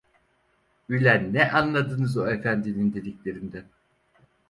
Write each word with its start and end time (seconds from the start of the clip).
Ülen, 0.89 1.33
ne 1.33 1.51
anladınız 1.51 2.17
o 2.17 2.27
efendinin 2.27 2.93
dediklerinden? 2.93 3.65